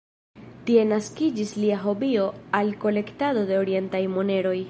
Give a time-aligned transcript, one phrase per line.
[0.69, 2.25] Tie naskiĝis lia hobio
[2.61, 4.59] al kolektado de orientaj moneroj.